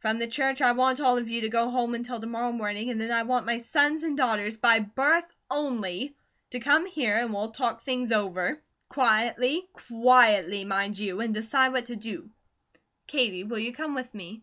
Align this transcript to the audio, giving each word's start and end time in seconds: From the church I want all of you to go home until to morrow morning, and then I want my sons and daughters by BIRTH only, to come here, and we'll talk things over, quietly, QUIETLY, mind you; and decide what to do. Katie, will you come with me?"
From 0.00 0.18
the 0.18 0.26
church 0.26 0.60
I 0.60 0.72
want 0.72 1.00
all 1.00 1.16
of 1.16 1.30
you 1.30 1.40
to 1.40 1.48
go 1.48 1.70
home 1.70 1.94
until 1.94 2.20
to 2.20 2.26
morrow 2.26 2.52
morning, 2.52 2.90
and 2.90 3.00
then 3.00 3.10
I 3.10 3.22
want 3.22 3.46
my 3.46 3.58
sons 3.58 4.02
and 4.02 4.14
daughters 4.18 4.58
by 4.58 4.80
BIRTH 4.80 5.32
only, 5.50 6.14
to 6.50 6.60
come 6.60 6.84
here, 6.84 7.16
and 7.16 7.32
we'll 7.32 7.52
talk 7.52 7.82
things 7.82 8.12
over, 8.12 8.60
quietly, 8.90 9.66
QUIETLY, 9.72 10.66
mind 10.66 10.98
you; 10.98 11.20
and 11.22 11.32
decide 11.32 11.72
what 11.72 11.86
to 11.86 11.96
do. 11.96 12.28
Katie, 13.06 13.44
will 13.44 13.58
you 13.60 13.72
come 13.72 13.94
with 13.94 14.12
me?" 14.12 14.42